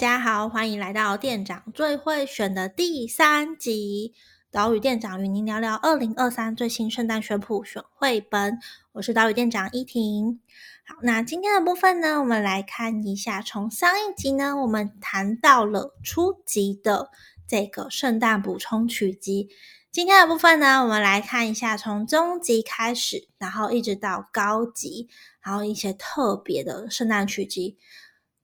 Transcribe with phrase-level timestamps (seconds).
[0.00, 4.14] 大家好，欢迎来到店长最会选的第三集。
[4.50, 8.58] 岛屿店长与您聊聊二零二三最新圣诞选谱选绘本。
[8.92, 10.40] 我是岛屿店长依婷。
[10.86, 13.42] 好，那今天的部分呢，我们来看一下。
[13.42, 17.10] 从上一集呢，我们谈到了初级的
[17.46, 19.50] 这个圣诞补充曲集。
[19.92, 25.10] 今天的部分呢，我们来看一下从中级开始，然后一直到高级，
[25.42, 27.76] 然后一些特别的圣诞曲集。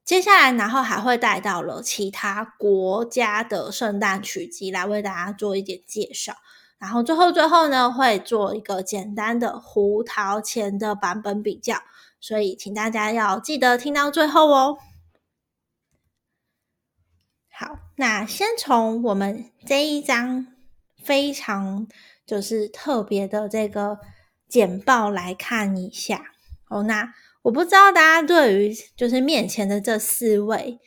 [0.06, 6.36] 接下来，然后还会带到了其他国家的圣诞曲集来为大家做一点介绍，
[6.78, 11.82] 然后最后最后呢，会做一个简单的胡桃钳的版本比较，
[12.20, 14.78] 所以请大家要记得听到最后哦。
[17.50, 20.46] 好，那先从我们这一张
[21.02, 21.88] 非常
[22.24, 23.98] 就是特别的这个
[24.46, 26.30] 简报来看一下
[26.68, 27.12] 哦，那。
[27.46, 30.80] 我不知道大家对于就是面前的这四位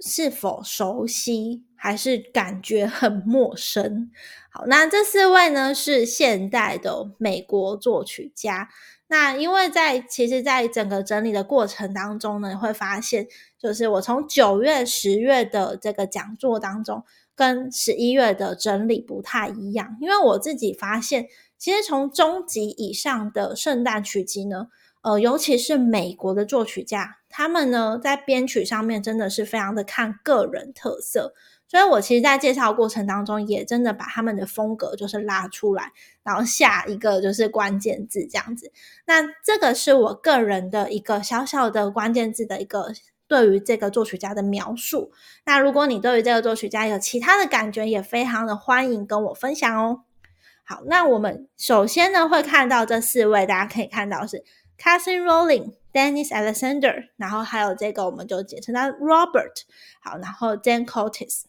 [0.00, 4.10] 是否熟悉，还是感觉很陌生？
[4.50, 8.70] 好，那这四位呢是现代的美国作曲家。
[9.08, 13.26] 那因为在其实，在整个整理的过程当中呢，会发现
[13.58, 17.04] 就是我从九月、十月的这个讲座当中，
[17.36, 19.98] 跟十一月的整理不太一样。
[20.00, 21.26] 因为我自己发现，
[21.58, 24.68] 其实从中级以上的圣诞曲集呢。
[25.04, 31.34] 呃，尤其是美国的作曲家，他们呢在编曲上面真的是非常的看个人特色，
[31.68, 38.72] 所以我其实，在介绍过程当中，也真的把他们的风格就是拉出来，然后下一个就是关键字这样子。
[39.04, 42.94] 那这个是我个人的一个小小的关键字的一个
[43.28, 45.12] 对于这个作曲家的描述。
[45.44, 50.04] 那如果你对于这个作曲家有其他的感觉，也非常的欢迎跟我分享哦。
[50.64, 54.42] 好，那我们首先呢会看到这四位，大家可以看到是。
[54.76, 59.62] Catherine Rowling、Dennis Alexander，然后还有这个，我们就简称他 Robert。
[60.02, 61.42] 好，然后 Dan Curtis，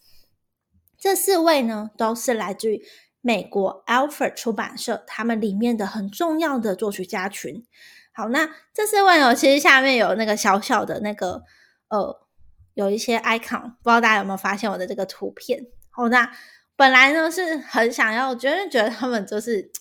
[0.98, 2.82] 这四位呢，都是来自于
[3.22, 7.66] 美国 Alfred 出版社，他们里面的很重要的作曲家群。
[8.14, 11.44] 好，那这四位呢，其实下面有那个小小的那个
[11.90, 12.28] 呃，
[12.76, 15.66] 有一些 icon，不知道大家有没有发现我的这个图片？
[15.90, 16.32] 好，那
[16.76, 19.72] 本来呢是很想要，觉得觉得他们就是。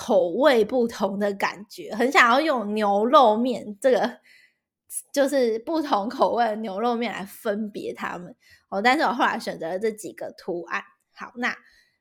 [0.00, 4.18] 口味不同的感觉，很想要用牛肉面这个，
[5.12, 8.32] 就是不同口味的牛肉面来分别它们
[8.68, 8.80] 哦。
[8.80, 10.80] 但是我后来选择了这几个图案。
[11.16, 11.52] 好，那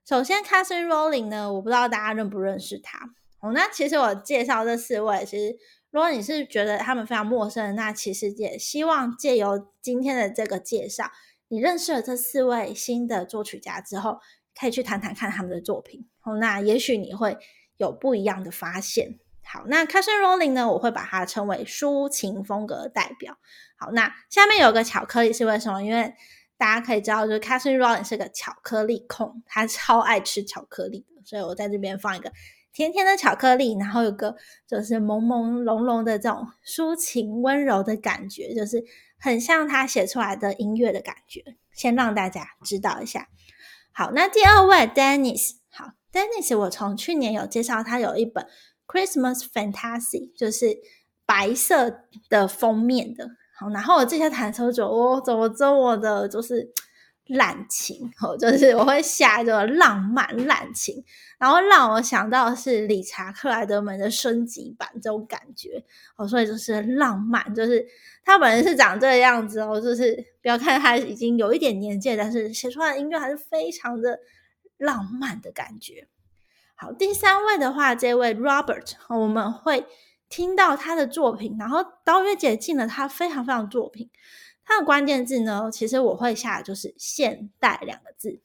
[0.07, 2.99] 首先 Catherine Rolling 呢，我不知道大家认不认识他
[3.41, 3.51] 哦。
[3.51, 5.57] 那其实我介绍这四位，其实
[5.89, 11.09] 如果你是觉得他们非常陌生，那其实也希望借由今天的这个介绍，
[11.47, 14.19] 你认识了这四位新的作曲家之后，
[14.55, 16.37] 可以去谈谈看他们的作品哦。
[16.37, 17.35] 那也许你会。
[17.77, 19.19] 有不一样的发现。
[19.49, 20.69] 好，那 Catherine Rowling 呢？
[20.69, 23.37] 我会把它称为抒情风格代表。
[23.77, 25.81] 好，那下面有个巧克力是为什么？
[25.81, 26.13] 因为
[26.57, 32.33] 大家可以知道，就是 Catherine Rowling 是个巧克力控，他超爱吃巧克力的，所以我在这边放一个
[32.73, 34.35] 甜甜的巧克力，然后有个
[34.67, 38.83] 就是朦朦胧胧的这种抒情温柔的感觉，就是
[39.17, 41.55] 很像他写出来的音乐的感觉。
[41.71, 43.29] 先让大家知道一下。
[43.93, 45.57] 好，那第二位 Dennis。
[46.17, 48.43] Dennis，我从去年有介绍他有一本
[48.87, 50.79] 《Christmas Fantasy》，就是
[51.27, 53.29] 白色的封面的。
[53.59, 56.71] 好，然后我这些弹奏者，我怎么这么的，就是
[57.27, 61.03] 滥情，哦，就是我会下一个浪漫滥情，
[61.37, 65.83] 然后让我想到是理查克莱德门的升级版这种感觉。
[66.15, 67.85] 哦，所以就是浪漫，就是
[68.25, 74.17] 他本人是长这个样子哦，就是不要看他已经有一点年纪，但是写出来的音乐还是非常的。
[74.77, 76.07] 浪漫的感觉。
[76.75, 79.87] 好，第三位的话，这位 Robert，我们会
[80.29, 84.11] 听到他的作品，然后刀月姐进了他非常非常作品。
[84.63, 88.41] 他的关键字呢，其实我会下就是现代两个字。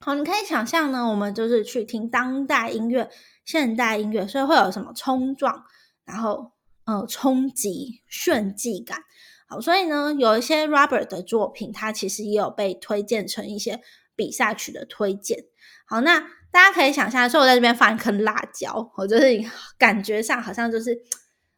[0.00, 3.10] 好，你可以想象呢，我们就是去听当代音乐、
[3.44, 5.64] 现代音乐，所以会有什么冲撞，
[6.04, 6.52] 然后
[6.84, 9.02] 呃冲击、炫技感。
[9.46, 13.82] 好，所以呢，有一些 Robert 的作品，他其实也有被推荐成一些。
[14.22, 15.36] 比赛曲的推荐，
[15.84, 16.20] 好，那
[16.52, 19.24] 大家可以想象，说我在这边放一颗辣椒，我就是
[19.76, 20.96] 感觉上好像就是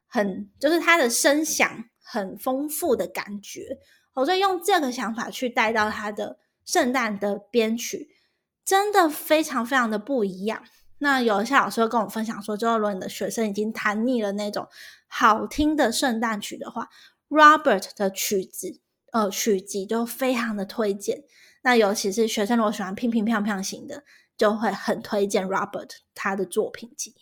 [0.06, 3.76] 很，就是它的声响很丰富的感觉，
[4.14, 8.08] 我就用这个想法去带到它的圣诞的编曲，
[8.64, 10.64] 真的非常非常的不一样。
[11.00, 14.66] 那有一些老师跟我分享说，如果你的学生已经弹腻了那种
[15.06, 16.88] 好听的圣诞曲的话
[17.28, 18.80] ，Robert 的曲子，
[19.12, 21.24] 呃，曲集就非常的推荐。
[21.64, 24.04] 那尤其是学生如果喜欢乒乒乓乓型的，
[24.36, 27.14] 就会很推荐 Robert 他的作品集。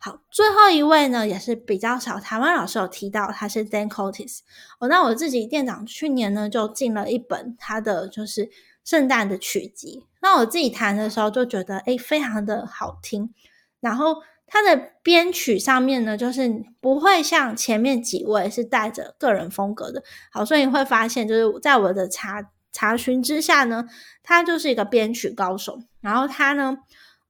[0.00, 4.40] 好，最后一位呢，也是比较少，台湾老师有提到他是 Dan Curtis。
[4.78, 8.48] 哦，那我自己店长去年呢就进了一本他的就是
[8.84, 13.34] 圣诞的曲集，那我自己弹的时候就觉得诶非常的好听，
[13.80, 22.40] 然后他的编曲上面呢就是不会像前面几位是带着个人风格的，好，所以你会发现就是在我的查
[22.72, 23.88] 查询之下呢，
[24.22, 26.78] 他就是一个编曲高手，然后他呢。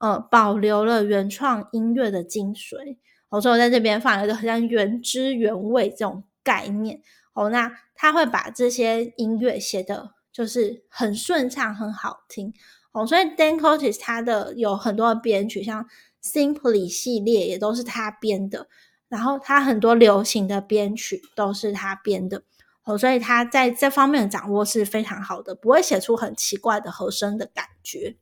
[0.00, 2.98] 呃，保留了原创音乐的精髓。
[3.30, 7.02] 我说我在这边放一个像原汁原味这种概念。
[7.32, 12.54] 哦，那他会把这些音乐写的，就是很顺畅、很好听。
[12.92, 15.84] 哦，所以 Dan Curtis 他的有很多的编曲，像
[16.22, 18.68] Simply 系列也都是他编的。
[19.08, 22.44] 然后他很多流行的编曲都是他编的。
[22.88, 28.16] 哦，所以他在这方面的掌握是非常好的，不会写出很奇怪的和声的感觉。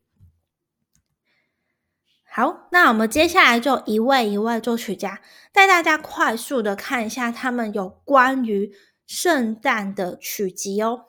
[2.29, 5.23] 好，那我们接下来就一位一位作曲家
[5.53, 8.73] 带大家快速的看一下他们有关于
[9.07, 11.05] 圣诞的曲集哦。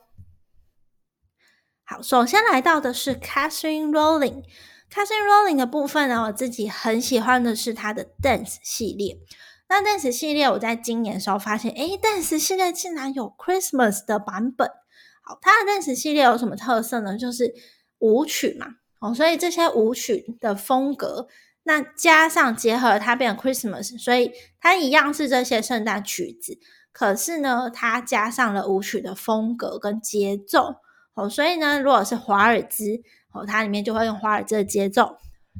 [1.82, 4.44] 好，首先来到的是 Catherine Rolling。
[4.88, 9.18] Catherine Rolling 的部分呢，我自己很喜欢的是他的 Dance 系列。
[9.68, 14.68] 那 Dance 系列，我在今年的时候发现，诶 d a n c e 系列竟然有 Christmas 的版本。
[15.22, 17.18] 好，它的 Dance 系列有什么特色呢？
[17.18, 17.54] 就是
[17.98, 18.76] 舞曲嘛。
[19.00, 21.28] 哦，所以这些舞曲的风格，
[21.62, 26.58] 那加上结合它变成 Christmas，所以它一样是这些圣诞曲子，
[26.90, 30.76] 可是呢，它加上了舞曲的风格跟节奏。
[31.14, 35.18] 哦，所以呢，如果是华尔兹，哦，它里面就会用华尔兹的节奏，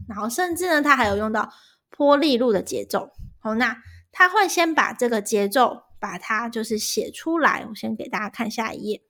[0.08, 1.52] 然后甚至呢，它还有用到
[1.90, 3.10] 波利路的节奏。
[3.42, 3.76] 哦，那
[4.18, 9.04] 他会先把这个节奏把它就是写出来，我先给大家看下一页。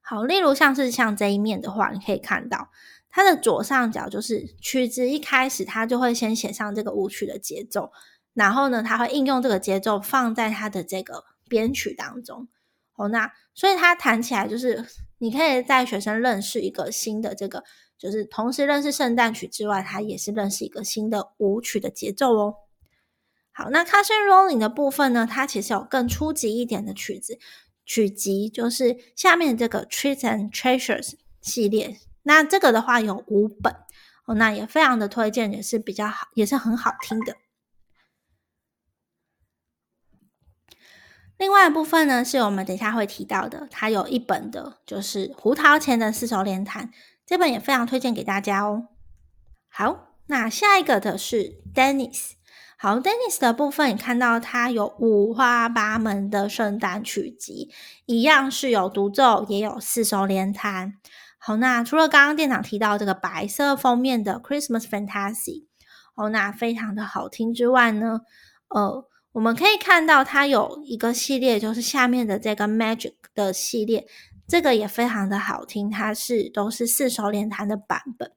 [0.00, 2.70] 好，例如像是像这一面的话，你可以看到
[3.10, 7.92] 它的左上角就是曲子一开始，它就会先写上这个舞曲的节奏，
[8.32, 12.48] 然后呢，它会应用这个节奏放在它的这个编曲当中。
[12.96, 14.82] 哦，那所以它弹起来就是
[15.18, 17.62] 你可以在学生认识一个新的这个，
[17.98, 22.54] 就是同时认识圣诞曲之外，它也是认识一个新的舞曲的节奏哦。
[23.58, 27.40] 好，那 Cushion Rolling 的部分呢，它其实有更初级一点的曲子。
[27.84, 33.74] 曲集就是下面这个 Treats and Treasures 系列，那这个的话有五本
[34.26, 37.34] 哦，那也非常的推荐，也是比较好，也是很好听的。
[41.36, 46.92] 另外一部分呢，是我们等一下会提到的，它有一本的，就是胡桃钳的四手联弹，
[47.26, 48.86] 这本也非常推荐给大家哦。
[49.68, 52.37] 好，那下一个的是 Dennis。
[52.80, 57.72] 好，Dennis 的部分，你看到它有五花八门的圣诞曲集，
[58.06, 60.94] 一样是有独奏，也有四手联弹。
[61.38, 65.64] 好，那除了刚刚店长提到这个白色封面的 Christmas Fantasy，
[66.14, 68.20] 哦，那非常的好听之外呢，
[68.68, 74.06] 呃，我们可以看到它有一个系列，就是下面的这个 Magic 的系列，
[74.46, 78.30] 这个也非常的好听，它是都是四手联弹的版本。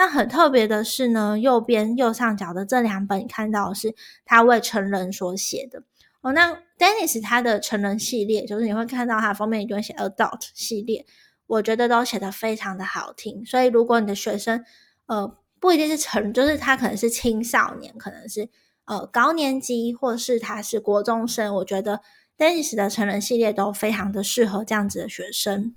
[0.00, 3.94] 那很特别的是呢，右边右上角的这两本，你看到是
[4.24, 5.82] 他为成人所写的
[6.22, 6.32] 哦。
[6.32, 11.04] 那 Dennis 他的成人系列，就是你会看到他封面一定会写 Adult 系列，
[11.46, 13.44] 我觉得都写的非常的好听。
[13.44, 14.64] 所以如果你的学生
[15.04, 18.48] 呃不一定是成，就是他可能是青少年，可能是
[18.86, 22.00] 呃高年级，或是他是国中生，我觉得
[22.38, 25.74] Dennis 的成人系列都非常的适合这样子的学生。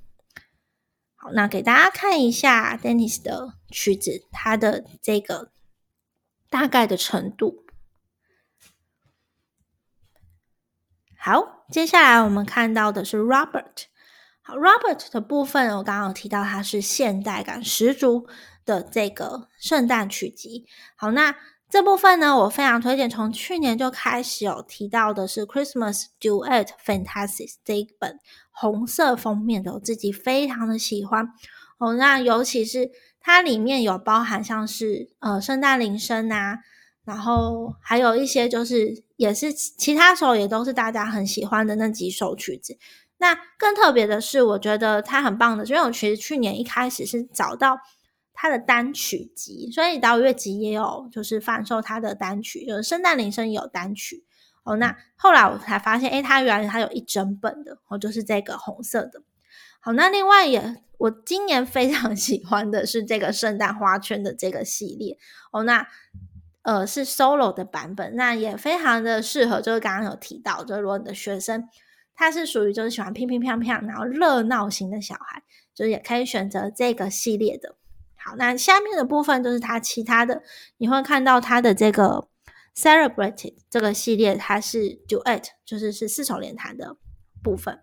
[1.24, 5.54] 好，那给大家看一下 Dennis 的曲子，它的这个
[6.50, 7.64] 大概的程度。
[11.18, 13.86] 好，接下来我们看到的是 Robert。
[14.42, 18.28] 好，Robert 的部分，我刚刚有提到它是现代感十足
[18.66, 20.68] 的这个圣诞曲集。
[20.98, 21.34] 好，那
[21.74, 23.10] 这部分呢，我非常推荐。
[23.10, 28.20] 从去年就开始有提到的是 Christmas Duet Fantasy 这一本
[28.52, 31.30] 红色封面的，我自己非常的喜欢
[31.80, 31.96] 哦。
[31.96, 36.60] 那尤其是它里面有包含像是呃圣诞铃声啊，
[37.06, 42.78] 然后还有一些就是也是其他首也都是大家很喜欢的那几首曲子。
[43.18, 47.80] 那更特别的是，我觉得它很棒的，因为我其实去年一开始是找到。
[48.34, 54.26] 他的单曲集，所以岛乐集也有，就是贩售他的单曲，就是圣诞铃声也有单曲
[54.64, 54.76] 哦。
[54.78, 59.22] 那后来我才发现，诶，他原来他有一整本的哦，就是这个红色的。
[59.80, 65.18] 好，那另外也，我今年非常 喜欢的是这个圣诞花圈的这个系列
[65.52, 65.64] 哦。
[65.64, 65.88] 那
[66.64, 71.68] 呃是 solo 的版本，那也非常的适合，就是刚刚有提到，就是如果你的学生
[72.16, 75.44] 他是属于就是喜欢乒乒乓乓，然后热闹型的小孩，
[75.76, 77.76] 就是也可以选择这个系列的。
[78.24, 80.42] 好，那下面的部分就是它其他的，
[80.78, 82.30] 你会看到它的这个
[82.76, 84.78] Celebrated 这个系列它是
[85.08, 86.96] Duet，就是是四手联弹的
[87.44, 87.82] 部分。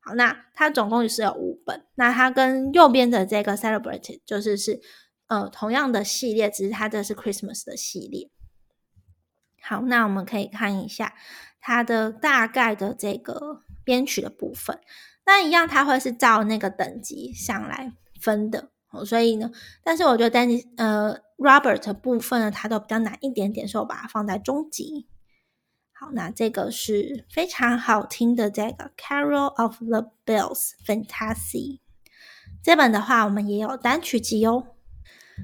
[0.00, 1.84] 好，那它总共是有五本。
[1.96, 4.80] 那它跟右边的这个 Celebrated 就是是
[5.26, 8.30] 呃同样的系列，只是它这是 Christmas 的系列。
[9.62, 11.14] 好，那我们可以看一下
[11.60, 14.78] 它的大概的这个编曲的部分。
[15.26, 18.70] 那一样，它会是照那个等级上来分的。
[19.02, 19.50] 所以呢，
[19.82, 25.08] 但是我觉得丹尼呃 Robert 部分呢，它都比较难一点点，所以我把它放在中级。
[25.92, 31.80] 好，那这个是非常好听的这个 Carol of the Bells Fantasy
[32.62, 34.66] 这本的话，我们也有单曲集哦。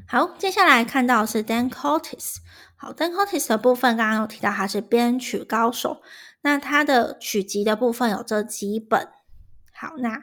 [0.07, 2.37] 好，接下来看到是 Dan Curtis。
[2.77, 6.03] 好，Dan Curtis 的部分刚刚有提到他是编曲高手，
[6.43, 9.09] 那他的曲集的部分有这几本。
[9.73, 10.23] 好，那。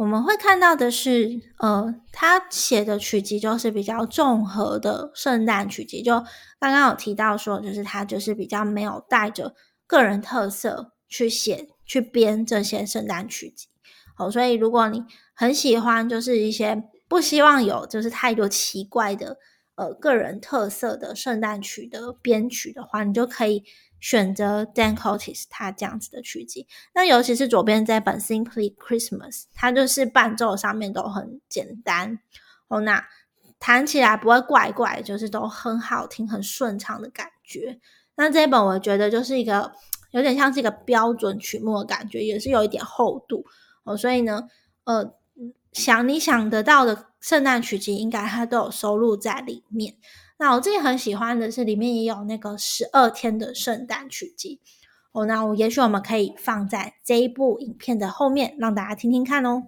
[0.00, 6.02] 我们会看到的是，呃，他写的曲集就是比较综合的圣诞曲集。
[6.02, 6.14] 就
[6.58, 9.54] 刚刚有提到说，就是他就是比较没有带着
[9.86, 13.68] 个人特色去写、去编这些圣诞曲集。
[14.16, 15.04] 哦，所以如果你
[15.34, 19.36] 很喜欢，就是一些不希望有就是太多奇怪的
[19.74, 23.64] 呃个人特色的圣诞曲的编曲的话，你就可以。
[24.00, 32.18] 选择 Dan Curtis 他这样子的曲集，那尤其是左边这本 Simply Christmas，它就是伴奏上面都很简单
[32.68, 33.06] 哦，那
[33.58, 37.78] 弹起来不会怪怪，就是都很好听、很顺畅的感觉。
[38.16, 39.72] 那这一本我觉得就是一个
[40.12, 43.44] 有点像是一个标准曲目的感觉，也是有一点厚度
[43.84, 44.48] 哦，所以呢，
[44.84, 45.14] 呃，
[45.72, 49.96] 想你想得到的圣诞曲集，应该它都有收录在里面。
[50.40, 54.58] 那我自己很喜欢的是，里面也有那个十二天的圣诞曲集
[55.12, 55.26] 哦。
[55.26, 59.64] 那我也许我们可以放在这一部影片的后面，让大家听听看哦。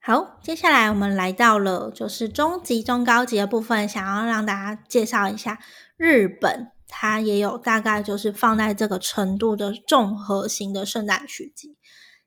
[0.00, 5.58] 好，接下来我们来到了就是中级、中高级的部分，想要让大家介绍一下
[5.96, 11.76] 日本，它也有大概就是放在这个程度的综合型的圣诞曲集。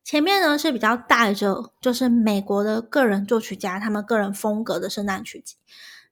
[0.04, 5.56] 前面呢是比较带着就是美国的个人作曲家他们个人风格的圣诞曲集。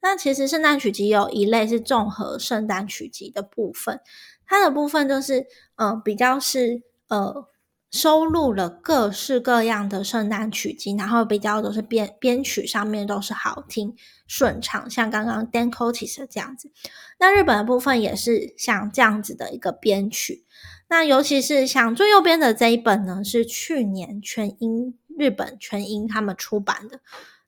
[0.02, 4.00] 那其实圣诞曲集有一类是综合圣诞曲集的部分，
[4.46, 7.48] 它的部分就是呃比较是呃
[7.92, 13.96] 收录了各式各样的圣诞曲集，然后比较都是编编曲上面都是好听
[14.28, 16.72] 顺畅，像刚刚 Dancotis 这样子。
[17.18, 20.46] 那日本的部分也是像这样子的一个编曲，
[20.88, 27.02] 那尤其是像最右边的这一本呢，是去年全英日本全英他们出版的。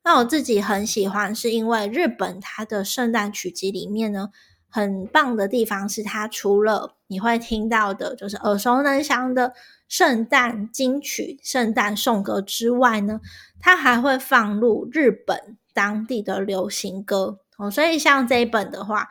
[0.04, 4.30] 那我自己很喜欢，是因为日本它的圣诞曲集里面呢，
[4.68, 9.54] 很棒的地方是它除了你会听到的，就是耳熟能详的
[9.88, 13.22] 圣诞金曲、圣诞颂歌之外呢，
[13.60, 17.70] 它还会放入日本当地的流行歌哦。
[17.70, 19.08] 所以像这一本的话，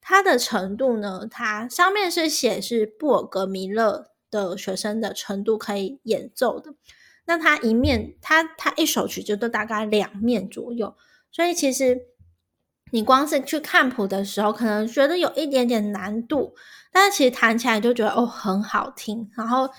[0.00, 6.74] 它的程度呢，它上面是写是布尔格米勒的学生的程度可以演奏的。
[7.26, 10.94] 那它一面，它它一首曲就都大概两面左右，
[11.30, 12.00] 所以其实
[12.90, 16.54] 你光是去看谱的时候，可能觉得有一点点难度，
[16.92, 19.70] 但是其实弹起来就觉得哦很好听，然后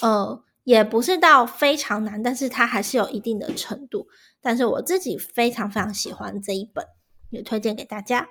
[0.00, 4.08] 呃也不是到非常难，但是它还是有一定的程度。
[4.40, 6.86] 但是我自己非常非常喜欢这一本，
[7.30, 8.28] 也推荐给大家。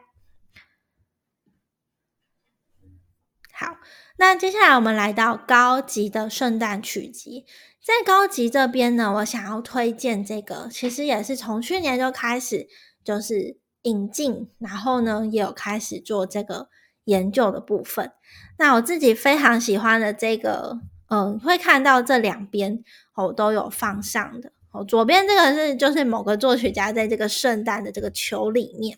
[3.52, 3.78] 好，
[4.18, 7.46] 那接下来我们来到高级的圣诞曲集。
[7.84, 12.66] 在高级这边呢，我想要推荐这个，其实也是从去年就开始
[13.04, 16.70] 就是引进，然后呢也有开始做这个
[17.04, 18.14] 研究的部分。
[18.58, 22.82] 那我自己非常喜欢的这个，嗯，会看到这两边
[23.16, 24.86] 哦都有放上的哦。
[24.86, 28.98] 左边这个是就是某个作曲家在这个圣诞的这个球里面。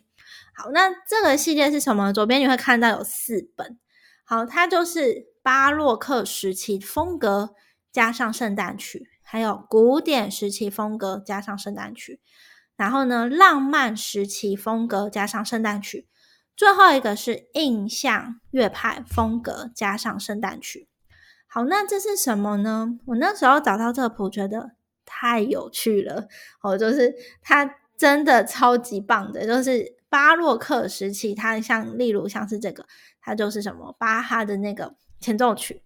[0.54, 2.14] 好，那这个系列是什么？
[2.14, 3.80] 左边你会看到有四本。
[4.24, 7.56] 好，它就是巴洛克时期风格。
[7.96, 12.20] 加上圣诞曲，还有古典时期风格加上圣诞曲，
[12.76, 16.06] 然后呢，浪漫时期风格加上圣诞曲，
[16.58, 20.90] 最后一个是印象乐派风格加上圣诞曲。
[21.48, 23.00] 好，那这是什么呢？
[23.06, 24.72] 我那时候找到这谱，觉得
[25.06, 26.28] 太有趣了。
[26.60, 32.86] 哦，就是它真的超级棒的，就是巴洛克时期，它像例如像是这个，
[33.22, 35.85] 它就是什么巴哈的那个前奏曲。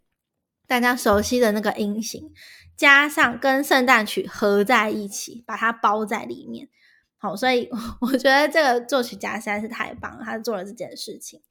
[0.69, 2.31] 大家熟悉的那个音型，
[2.77, 6.69] 加上跟圣诞曲合在一起，把它包在里面。
[7.17, 7.67] 好，所以
[8.01, 11.41] 我觉得这个作曲家实在是太棒了，他做了这件事情。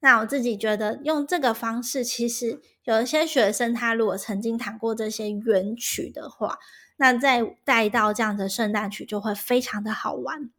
[0.00, 6.58] 那我自己觉得用这个方式，其实有一些学生他如果曾经弹过这些原曲的话，
[6.96, 10.50] 那再带到这样的圣诞曲就会非常的好玩。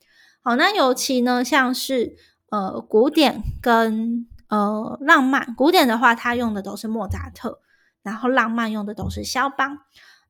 [0.42, 2.16] 好，那尤其呢，像是
[2.50, 7.60] 呃古典跟呃浪漫古典的话，它用的都是莫扎特，
[8.06, 9.80] 然后浪漫用的都是肖邦，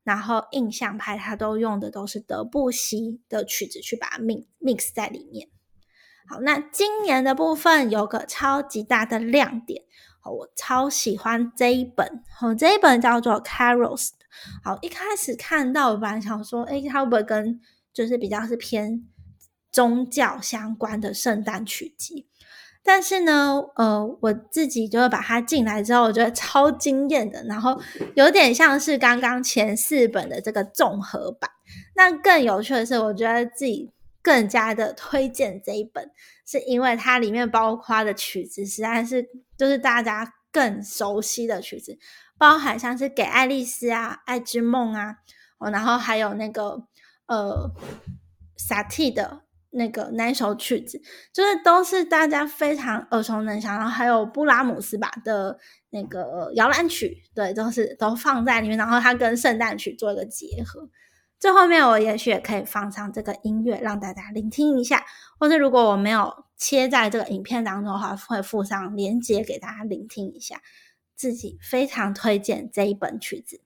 [0.05, 5.49] 然后印象派它都用的都是德布西的曲子去把它 mix mix 在里面。
[6.25, 9.83] 好，那今年的部分有个超级大的亮点，
[10.23, 14.11] 我超喜欢这一本，哦，这一本叫做 Carols。
[14.63, 17.59] 好，一开始看到我本来想说，哎，它会不会跟
[17.93, 19.05] 就是比较是偏
[19.69, 22.29] 宗教相关的圣诞曲集？
[22.85, 27.77] 但是呢，呃，我自己就是把它进来之后，我觉得超惊艳的，然后
[28.13, 31.49] 有点像是刚刚前四本的这个综合版。
[31.95, 33.91] 那更有趣的是，我觉得自己。
[34.25, 36.09] 更加的推荐这一本，
[36.47, 39.23] 是因为它里面包括的曲子实在是
[39.55, 41.95] 就是大家更熟悉的曲子，
[42.35, 45.17] 包含像是给爱丽丝啊、爱之梦啊，
[45.59, 46.87] 哦，然后还有那个
[47.27, 47.69] 呃
[48.57, 49.43] 萨蒂的
[49.75, 51.01] 那个那首曲子，
[51.31, 53.77] 就是都是大家非常耳熟能详。
[53.77, 60.89] 然后还有布拉姆斯吧的那个摇篮曲，对，都是都放在里面，然后它跟圣诞曲做一个结合。
[61.39, 65.05] 最后面我也许也可以放上这个音乐，让大家聆听一下。
[65.37, 70.61] 或者如果我没有切在这个影片当中的话，会附上连接给大家聆听一下。
[71.15, 73.61] 自己非常推荐这一本曲子。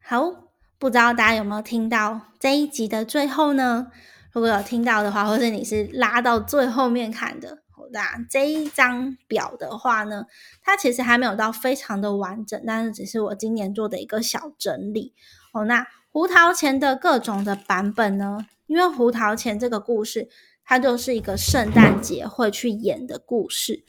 [0.00, 0.45] 好，
[0.86, 3.88] 不知道大家有没有听到这一集的最后呢？
[4.30, 7.58] 如果有听到的话，或者你是拉到最后面看的。
[7.90, 10.26] 那这一张表的话呢，
[10.62, 15.12] 它其实还没有到非常的完整，但是只是我今年做的一个小整理
[15.52, 15.64] 哦。
[15.64, 20.28] 那胡桃钳的各种的版本呢，因为胡桃钳这个故事，
[20.64, 23.82] 它就是一个圣诞节会去演的故事，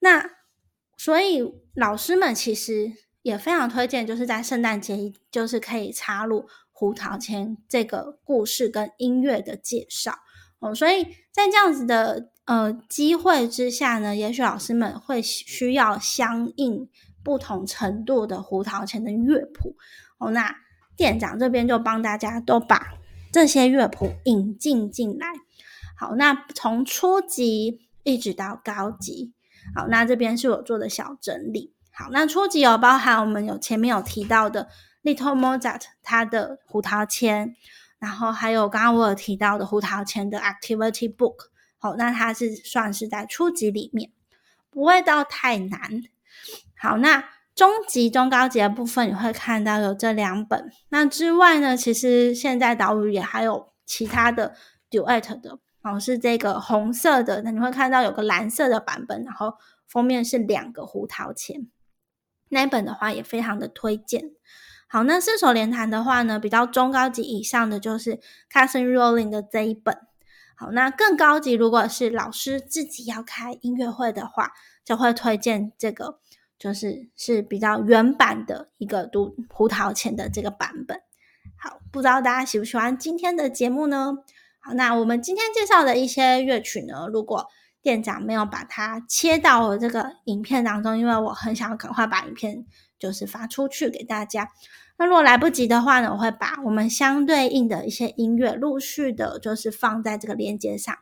[0.00, 0.28] 那
[0.96, 2.90] 所以老师们其实
[3.22, 10.12] 也非常推荐，就是在圣诞节就是可以插入胡桃钳这个故事跟音乐的介绍
[10.60, 10.74] 哦。
[10.74, 12.28] 所以在这样子的。
[12.44, 16.88] 呃，机会之下呢，也许老师们会需要相应
[17.22, 19.76] 不同程度的胡桃钳的乐谱
[20.18, 20.32] 哦。
[20.32, 20.52] 那
[20.96, 22.94] 店长这边就帮大家都把
[23.32, 25.28] 这些乐谱引进进来。
[25.96, 29.32] 好，那从初级一直到高级，
[29.76, 31.72] 好，那这边是我做的小整理。
[31.94, 34.68] 好，那初级有包含我们有前面有提到的
[35.02, 37.54] Little Mozart 它的胡桃钳，
[37.98, 41.50] 然后还有刚刚我有提到的胡桃钳的 Activity Book。
[41.78, 44.10] 好，那它是算是在初级里面，
[44.70, 45.80] 不会到太难。
[46.78, 47.22] 好，那
[47.54, 50.72] 中级、中高级的部分你会看到有这两本。
[50.88, 54.54] 那之外呢，其实现在岛屿也还有其他的
[54.90, 57.42] duet 的，哦，是这个红色的。
[57.42, 59.52] 那你会看到有个蓝色的版本，然后
[59.86, 61.68] 封面是两个胡桃钳。
[62.52, 64.30] 那本的话也非常的推荐。
[64.86, 68.20] 好，那四手联弹的话呢，比较中高级以上的就是
[68.52, 69.96] Cousin Rolling 的这一本。
[70.54, 74.52] 好，那更高级，如果是老师自己要开音乐会的话，
[74.84, 76.20] 就会推荐这个，
[76.58, 81.00] 就是是比较原版的一个读胡桃钳的这个版本。
[81.56, 84.18] 好，不知道大家喜不喜欢今天的节目呢？
[84.60, 87.48] 好，那我们今天介绍的一些乐曲呢，如果
[87.82, 92.64] 店长没有把它切到我这个影片当中，因为我很想赶快把影片
[92.98, 94.48] 就是发出去给大家。
[94.98, 100.96] 那如果来不及的话呢，我会把我们相对应的一些音乐陆续的，就是放在这个链接上。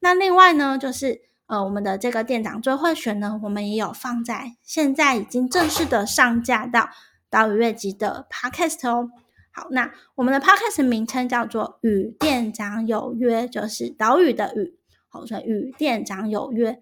[0.00, 6.90] 那另外呢，就是呃，我们的这个店长最会选呢，我们也有放在现在已经正式的上架到
[7.30, 9.10] 岛屿月集的 Podcast 哦。
[9.52, 14.78] 好，那我们的 Podcast 名称叫做“与店长有约”，就是岛屿的屿，
[15.10, 16.78] 好，所以与店长有约，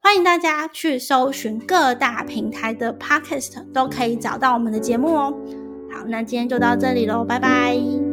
[0.00, 5.34] 欢迎大家去搜寻各大平台的 Podcast，都可以找到我们的节目哦。
[5.90, 8.11] 好，那今天就到这里喽，拜拜。